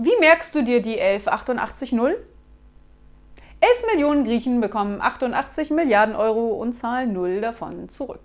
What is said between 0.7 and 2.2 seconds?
die 11880? 11